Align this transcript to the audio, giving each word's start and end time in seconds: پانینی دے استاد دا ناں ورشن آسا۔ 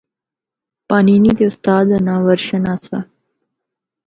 پانینی 0.87 1.31
دے 1.37 1.45
استاد 1.49 1.83
دا 1.89 1.97
ناں 2.05 2.19
ورشن 2.25 2.63
آسا۔ 2.73 2.97